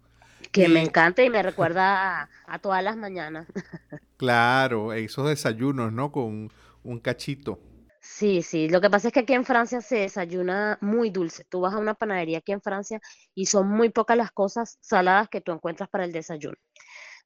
Que 0.51 0.67
me 0.67 0.81
encanta 0.81 1.23
y 1.23 1.29
me 1.29 1.41
recuerda 1.41 2.29
a, 2.45 2.59
todas 2.59 2.83
las 2.83 2.97
mañanas. 2.97 3.47
Claro, 4.17 4.93
esos 4.93 5.27
desayunos, 5.27 5.91
¿no? 5.91 6.11
Con 6.11 6.51
un 6.83 6.99
cachito. 6.99 7.59
Sí, 8.01 8.43
sí. 8.43 8.69
Lo 8.69 8.79
que 8.79 8.89
pasa 8.91 9.07
es 9.07 9.13
que 9.13 9.21
aquí 9.21 9.33
en 9.33 9.45
Francia 9.45 9.81
se 9.81 9.95
desayuna 9.95 10.77
muy 10.79 11.09
dulce. 11.09 11.43
Tú 11.49 11.61
vas 11.61 11.73
a 11.73 11.79
una 11.79 11.95
panadería 11.95 12.37
aquí 12.37 12.51
en 12.51 12.61
Francia 12.61 13.01
y 13.33 13.47
son 13.47 13.67
muy 13.67 13.89
pocas 13.89 14.15
las 14.15 14.31
cosas 14.31 14.77
saladas 14.79 15.27
que 15.27 15.41
tú 15.41 15.51
encuentras 15.51 15.89
para 15.89 16.05
el 16.05 16.11
desayuno. 16.11 16.55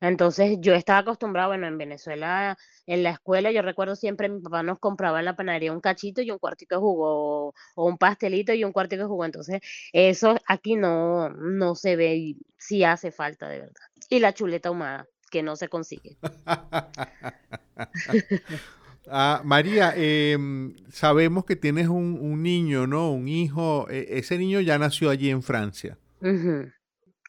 Entonces 0.02 0.58
yo 0.60 0.74
estaba 0.74 1.00
acostumbrada, 1.00 1.48
bueno, 1.48 1.68
en 1.68 1.78
Venezuela, 1.78 2.58
en 2.86 3.04
la 3.04 3.12
escuela, 3.12 3.52
yo 3.52 3.62
recuerdo 3.62 3.96
siempre 3.96 4.30
mi 4.30 4.42
papá 4.42 4.64
nos 4.64 4.80
compraba 4.80 5.20
en 5.20 5.26
la 5.26 5.36
panadería 5.36 5.72
un 5.72 5.82
cachito 5.82 6.22
y 6.22 6.32
un 6.32 6.40
cuartito 6.40 6.76
de 6.76 6.82
jugo, 6.82 7.54
o, 7.76 7.86
un 7.86 7.98
pastelito 7.98 8.54
y 8.54 8.64
un 8.64 8.72
cuartito 8.72 9.04
de 9.04 9.08
jugo. 9.08 9.26
Entonces 9.26 9.62
eso 9.94 10.36
aquí 10.48 10.76
no, 10.76 11.30
no 11.30 11.76
se 11.76 11.96
ve 11.96 12.16
y 12.16 12.38
sí 12.58 12.84
hace 12.84 13.12
falta 13.12 13.48
de 13.48 13.60
verdad. 13.60 13.76
Y 14.10 14.20
la 14.20 14.34
chuleta 14.34 14.70
ahumada, 14.70 15.08
que 15.32 15.44
no 15.44 15.56
se 15.56 15.70
consigue. 15.70 16.18
Ah, 19.08 19.42
María, 19.44 19.94
em, 19.96 20.76
sabemos 20.90 21.46
que 21.46 21.56
tienes 21.56 21.88
un, 21.88 22.42
niño, 22.42 22.88
¿no? 22.88 23.12
Un 23.12 23.28
hijo. 23.28 23.88
E, 23.90 24.18
ese 24.18 24.38
niño 24.38 24.62
ya 24.62 24.80
nació 24.80 25.10
allí 25.10 25.30
en 25.30 25.44
Francia. 25.44 25.98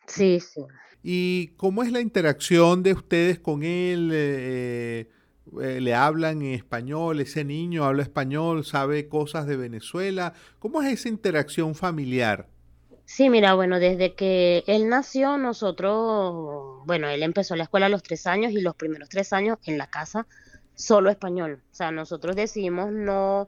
Sí, 0.06 0.40
sí. 0.40 0.62
¿Y 1.08 1.52
cómo 1.56 1.84
es 1.84 1.92
la 1.92 2.00
interacción 2.00 2.82
de 2.82 2.92
ustedes 2.92 3.38
con 3.38 3.62
él? 3.62 4.10
Eh, 4.12 5.08
eh, 5.62 5.80
¿Le 5.80 5.94
hablan 5.94 6.42
en 6.42 6.52
español? 6.52 7.20
¿Ese 7.20 7.44
niño 7.44 7.84
habla 7.84 8.02
español? 8.02 8.64
¿Sabe 8.64 9.06
cosas 9.06 9.46
de 9.46 9.56
Venezuela? 9.56 10.34
¿Cómo 10.58 10.82
es 10.82 10.92
esa 10.92 11.08
interacción 11.08 11.76
familiar? 11.76 12.48
Sí, 13.04 13.30
mira, 13.30 13.54
bueno, 13.54 13.78
desde 13.78 14.14
que 14.14 14.64
él 14.66 14.88
nació, 14.88 15.38
nosotros, 15.38 16.84
bueno, 16.86 17.08
él 17.08 17.22
empezó 17.22 17.54
la 17.54 17.62
escuela 17.62 17.86
a 17.86 17.88
los 17.88 18.02
tres 18.02 18.26
años 18.26 18.50
y 18.50 18.60
los 18.60 18.74
primeros 18.74 19.08
tres 19.08 19.32
años 19.32 19.58
en 19.64 19.78
la 19.78 19.86
casa 19.86 20.26
solo 20.74 21.08
español. 21.08 21.62
O 21.70 21.74
sea, 21.76 21.92
nosotros 21.92 22.34
decidimos 22.34 22.90
no 22.90 23.46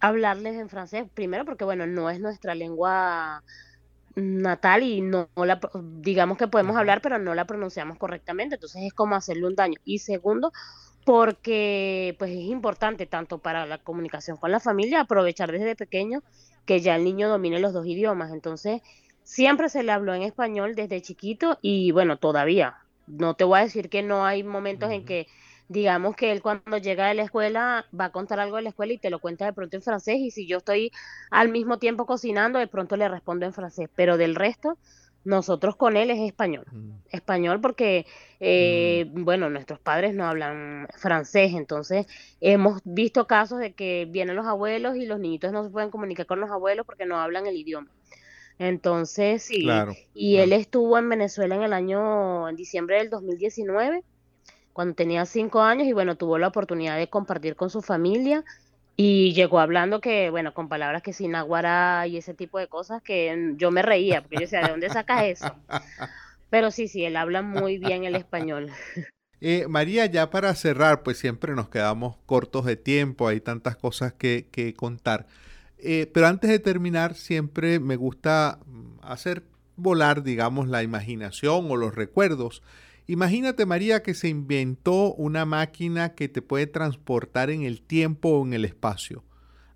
hablarles 0.00 0.56
en 0.56 0.68
francés, 0.68 1.06
primero 1.14 1.46
porque, 1.46 1.64
bueno, 1.64 1.86
no 1.86 2.10
es 2.10 2.20
nuestra 2.20 2.54
lengua 2.54 3.42
natal 4.16 4.82
y 4.82 5.00
no, 5.00 5.28
la, 5.36 5.60
digamos 6.00 6.38
que 6.38 6.48
podemos 6.48 6.76
hablar, 6.76 7.00
pero 7.00 7.18
no 7.18 7.34
la 7.34 7.46
pronunciamos 7.46 7.98
correctamente, 7.98 8.56
entonces 8.56 8.82
es 8.82 8.92
como 8.92 9.14
hacerle 9.16 9.46
un 9.46 9.54
daño. 9.54 9.78
Y 9.84 9.98
segundo, 9.98 10.52
porque 11.04 12.16
pues 12.18 12.30
es 12.30 12.44
importante 12.44 13.06
tanto 13.06 13.38
para 13.38 13.66
la 13.66 13.78
comunicación 13.78 14.36
con 14.36 14.50
la 14.50 14.60
familia 14.60 15.00
aprovechar 15.00 15.52
desde 15.52 15.76
pequeño 15.76 16.22
que 16.64 16.80
ya 16.80 16.96
el 16.96 17.04
niño 17.04 17.28
domine 17.28 17.58
los 17.58 17.72
dos 17.72 17.86
idiomas. 17.86 18.32
Entonces, 18.32 18.80
siempre 19.22 19.68
se 19.68 19.82
le 19.82 19.92
habló 19.92 20.14
en 20.14 20.22
español 20.22 20.74
desde 20.74 21.02
chiquito 21.02 21.58
y 21.62 21.90
bueno, 21.92 22.18
todavía. 22.18 22.76
No 23.06 23.34
te 23.34 23.44
voy 23.44 23.58
a 23.58 23.64
decir 23.64 23.90
que 23.90 24.02
no 24.02 24.24
hay 24.24 24.42
momentos 24.42 24.90
en 24.90 25.04
que 25.04 25.26
digamos 25.68 26.14
que 26.16 26.30
él 26.32 26.42
cuando 26.42 26.78
llega 26.78 27.08
de 27.08 27.14
la 27.14 27.22
escuela 27.22 27.86
va 27.98 28.06
a 28.06 28.12
contar 28.12 28.40
algo 28.40 28.56
de 28.56 28.62
la 28.62 28.68
escuela 28.70 28.92
y 28.92 28.98
te 28.98 29.10
lo 29.10 29.18
cuenta 29.18 29.46
de 29.46 29.52
pronto 29.52 29.76
en 29.76 29.82
francés 29.82 30.16
y 30.18 30.30
si 30.30 30.46
yo 30.46 30.58
estoy 30.58 30.92
al 31.30 31.48
mismo 31.48 31.78
tiempo 31.78 32.06
cocinando, 32.06 32.58
de 32.58 32.66
pronto 32.66 32.96
le 32.96 33.08
respondo 33.08 33.46
en 33.46 33.52
francés, 33.52 33.88
pero 33.94 34.16
del 34.16 34.34
resto, 34.34 34.76
nosotros 35.24 35.76
con 35.76 35.96
él 35.96 36.10
es 36.10 36.20
español. 36.20 36.66
Mm. 36.70 36.90
Español 37.10 37.60
porque, 37.60 38.04
eh, 38.40 39.10
mm. 39.10 39.24
bueno, 39.24 39.48
nuestros 39.48 39.78
padres 39.78 40.14
no 40.14 40.26
hablan 40.26 40.86
francés, 40.96 41.52
entonces 41.54 42.06
hemos 42.40 42.82
visto 42.84 43.26
casos 43.26 43.58
de 43.58 43.72
que 43.72 44.06
vienen 44.10 44.36
los 44.36 44.46
abuelos 44.46 44.96
y 44.96 45.06
los 45.06 45.18
niñitos 45.18 45.50
no 45.50 45.64
se 45.64 45.70
pueden 45.70 45.90
comunicar 45.90 46.26
con 46.26 46.40
los 46.40 46.50
abuelos 46.50 46.84
porque 46.84 47.06
no 47.06 47.18
hablan 47.18 47.46
el 47.46 47.56
idioma. 47.56 47.88
Entonces, 48.56 49.42
sí, 49.42 49.66
y 50.14 50.36
él 50.36 50.52
estuvo 50.52 50.96
en 50.96 51.08
Venezuela 51.08 51.56
en 51.56 51.62
el 51.62 51.72
año, 51.72 52.48
en 52.48 52.54
diciembre 52.54 52.98
del 52.98 53.10
2019 53.10 54.04
cuando 54.74 54.94
tenía 54.94 55.24
cinco 55.24 55.62
años 55.62 55.86
y 55.86 55.94
bueno, 55.94 56.16
tuvo 56.16 56.36
la 56.36 56.48
oportunidad 56.48 56.98
de 56.98 57.08
compartir 57.08 57.56
con 57.56 57.70
su 57.70 57.80
familia 57.80 58.44
y 58.96 59.32
llegó 59.32 59.60
hablando 59.60 60.00
que, 60.00 60.30
bueno, 60.30 60.52
con 60.52 60.68
palabras 60.68 61.02
que 61.02 61.12
sin 61.12 61.34
aguara 61.34 62.06
y 62.06 62.16
ese 62.16 62.34
tipo 62.34 62.58
de 62.58 62.66
cosas 62.66 63.00
que 63.00 63.54
yo 63.56 63.70
me 63.70 63.82
reía, 63.82 64.20
porque 64.20 64.36
yo 64.36 64.40
decía, 64.42 64.62
¿de 64.62 64.70
dónde 64.70 64.90
sacas 64.90 65.24
eso? 65.24 65.54
Pero 66.50 66.70
sí, 66.70 66.88
sí, 66.88 67.04
él 67.04 67.16
habla 67.16 67.40
muy 67.40 67.78
bien 67.78 68.04
el 68.04 68.16
español. 68.16 68.70
Eh, 69.46 69.66
María, 69.68 70.06
ya 70.06 70.30
para 70.30 70.54
cerrar, 70.54 71.02
pues 71.02 71.18
siempre 71.18 71.54
nos 71.54 71.68
quedamos 71.68 72.16
cortos 72.24 72.64
de 72.64 72.76
tiempo, 72.76 73.28
hay 73.28 73.40
tantas 73.40 73.76
cosas 73.76 74.14
que, 74.14 74.74
contar. 74.74 75.26
Eh, 75.76 76.10
pero 76.14 76.28
antes 76.28 76.48
de 76.48 76.58
terminar, 76.58 77.12
siempre 77.12 77.78
me 77.78 77.96
gusta 77.96 78.58
mm, 78.64 79.00
hacer 79.02 79.42
volar, 79.76 80.22
digamos, 80.22 80.66
la 80.66 80.82
imaginación 80.82 81.70
o 81.70 81.76
los 81.76 81.94
recuerdos. 81.94 82.62
Imagínate, 83.06 83.66
María, 83.66 84.02
que 84.02 84.14
se 84.14 84.28
inventó 84.28 85.12
una 85.14 85.44
máquina 85.44 86.14
que 86.14 86.28
te 86.28 86.40
puede 86.40 86.66
transportar 86.66 87.50
en 87.50 87.62
el 87.62 87.82
tiempo 87.82 88.30
o 88.30 88.46
en 88.46 88.54
el 88.54 88.64
espacio. 88.64 89.24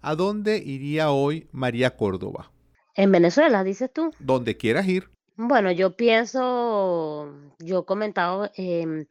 ¿A 0.00 0.14
dónde 0.14 0.58
iría 0.58 1.10
hoy 1.10 1.48
María 1.52 1.96
Córdoba? 1.96 2.50
En 2.94 3.12
Venezuela, 3.12 3.64
dices 3.64 3.92
tú. 3.92 4.10
Donde 4.18 4.56
quieras 4.56 4.88
ir. 4.88 5.10
Bueno, 5.36 5.70
yo 5.70 5.94
pienso, 5.94 7.32
yo 7.58 7.80
he 7.80 7.84
comentado 7.84 8.50
em, 8.56 9.06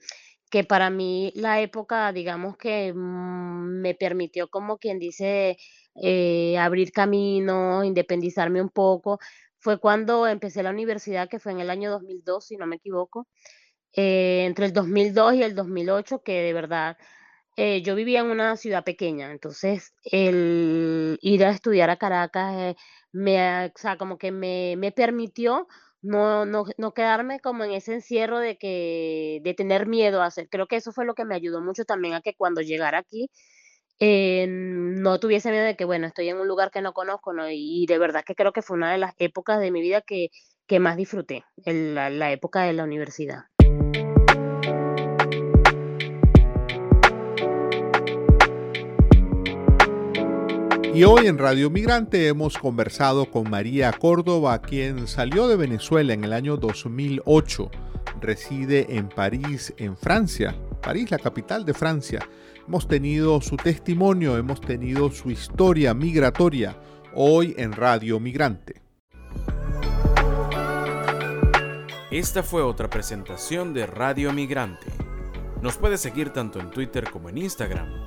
que 0.49 0.63
para 0.63 0.89
mí 0.89 1.31
la 1.35 1.61
época, 1.61 2.11
digamos 2.11 2.57
que 2.57 2.93
mm, 2.93 3.81
me 3.81 3.93
permitió 3.93 4.49
como 4.49 4.77
quien 4.77 4.97
dice 4.97 5.57
eh, 6.01 6.57
abrir 6.57 6.91
camino, 6.91 7.83
independizarme 7.83 8.61
un 8.61 8.69
poco, 8.69 9.19
fue 9.59 9.79
cuando 9.79 10.27
empecé 10.27 10.63
la 10.63 10.71
universidad, 10.71 11.29
que 11.29 11.39
fue 11.39 11.51
en 11.51 11.59
el 11.59 11.69
año 11.69 11.91
2002, 11.91 12.45
si 12.47 12.57
no 12.57 12.67
me 12.67 12.77
equivoco. 12.77 13.27
Eh, 13.99 14.45
entre 14.45 14.67
el 14.67 14.73
2002 14.73 15.33
y 15.35 15.43
el 15.43 15.55
2008, 15.55 16.21
que 16.23 16.43
de 16.43 16.53
verdad 16.53 16.97
eh, 17.57 17.81
yo 17.81 17.95
vivía 17.95 18.19
en 18.19 18.27
una 18.27 18.55
ciudad 18.55 18.83
pequeña, 18.83 19.31
entonces 19.31 19.93
el 20.03 21.17
ir 21.21 21.43
a 21.43 21.49
estudiar 21.49 21.89
a 21.89 21.97
Caracas 21.97 22.53
eh, 22.57 22.75
me, 23.11 23.65
o 23.65 23.71
sea, 23.75 23.97
como 23.97 24.19
que 24.19 24.31
me, 24.31 24.75
me 24.77 24.91
permitió 24.91 25.67
no, 26.03 26.45
no, 26.45 26.65
no, 26.77 26.93
quedarme 26.93 27.39
como 27.39 27.63
en 27.63 27.71
ese 27.71 27.95
encierro 27.95 28.37
de 28.39 28.57
que 28.59 29.39
de 29.43 29.53
tener 29.55 29.87
miedo 29.87 30.21
a 30.21 30.27
hacer. 30.27 30.47
Creo 30.49 30.67
que 30.67 30.75
eso 30.77 30.91
fue 30.91 31.05
lo 31.05 31.15
que 31.15 31.25
me 31.25 31.35
ayudó 31.35 31.61
mucho 31.61 31.83
también 31.85 32.13
a 32.13 32.21
que 32.21 32.35
cuando 32.35 32.61
llegara 32.61 32.99
aquí 32.99 33.31
eh, 33.99 34.45
no 34.47 35.19
tuviese 35.19 35.51
miedo 35.51 35.65
de 35.65 35.75
que, 35.75 35.85
bueno, 35.85 36.07
estoy 36.07 36.29
en 36.29 36.37
un 36.37 36.47
lugar 36.47 36.71
que 36.71 36.81
no 36.81 36.93
conozco, 36.93 37.33
¿no? 37.33 37.49
Y 37.49 37.85
de 37.87 37.97
verdad 37.99 38.23
que 38.25 38.35
creo 38.35 38.53
que 38.53 38.61
fue 38.61 38.77
una 38.77 38.91
de 38.91 38.99
las 38.99 39.15
épocas 39.17 39.59
de 39.59 39.71
mi 39.71 39.81
vida 39.81 40.01
que, 40.01 40.29
que 40.67 40.79
más 40.79 40.97
disfruté, 40.97 41.45
la 41.65 42.31
época 42.31 42.63
de 42.63 42.73
la 42.73 42.83
universidad. 42.83 43.45
Y 50.97 51.03
hoy 51.03 51.27
en 51.27 51.37
Radio 51.37 51.69
Migrante 51.69 52.27
hemos 52.27 52.57
conversado 52.57 53.29
con 53.29 53.51
María 53.51 53.91
Córdoba, 53.91 54.59
quien 54.63 55.07
salió 55.07 55.47
de 55.47 55.55
Venezuela 55.55 56.11
en 56.11 56.23
el 56.23 56.33
año 56.33 56.57
2008, 56.57 57.69
reside 58.19 58.97
en 58.97 59.07
París, 59.07 59.75
en 59.77 59.95
Francia, 59.95 60.55
París, 60.81 61.11
la 61.11 61.19
capital 61.19 61.65
de 61.65 61.75
Francia. 61.75 62.27
Hemos 62.67 62.87
tenido 62.87 63.39
su 63.41 63.57
testimonio, 63.57 64.37
hemos 64.37 64.59
tenido 64.59 65.11
su 65.11 65.29
historia 65.29 65.93
migratoria 65.93 66.75
hoy 67.13 67.53
en 67.59 67.73
Radio 67.73 68.19
Migrante. 68.19 68.81
Esta 72.09 72.41
fue 72.41 72.63
otra 72.63 72.89
presentación 72.89 73.71
de 73.71 73.85
Radio 73.85 74.33
Migrante. 74.33 74.87
Nos 75.61 75.77
puede 75.77 75.99
seguir 75.99 76.31
tanto 76.31 76.59
en 76.59 76.71
Twitter 76.71 77.07
como 77.11 77.29
en 77.29 77.37
Instagram 77.37 78.06